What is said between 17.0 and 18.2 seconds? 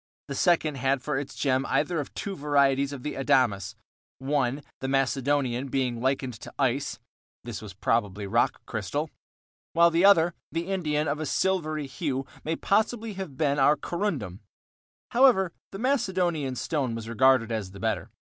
regarded as the better.